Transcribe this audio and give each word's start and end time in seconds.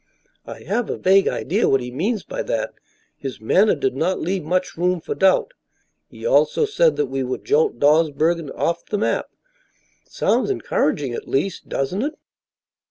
I 0.47 0.61
have 0.63 0.89
a 0.89 0.97
vague 0.97 1.27
idea 1.27 1.69
what 1.69 1.79
he 1.79 1.91
means 1.91 2.23
by 2.23 2.41
that; 2.41 2.73
his 3.19 3.39
manner 3.39 3.75
did 3.75 3.95
not 3.95 4.19
leave 4.19 4.41
much 4.43 4.75
room 4.75 4.99
for 4.99 5.13
doubt. 5.13 5.53
He 6.09 6.25
also 6.25 6.65
said 6.65 6.95
that 6.95 7.05
we 7.05 7.21
would 7.21 7.45
jolt 7.45 7.77
Dawsbergen 7.77 8.49
off 8.55 8.83
the 8.83 8.97
map. 8.97 9.29
It 10.07 10.11
sounds 10.11 10.49
encouraging, 10.49 11.13
at 11.13 11.27
least, 11.27 11.69
doesn't 11.69 12.01
it?" 12.01 12.15